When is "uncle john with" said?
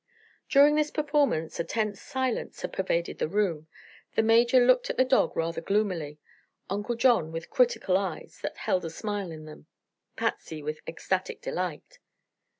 6.71-7.51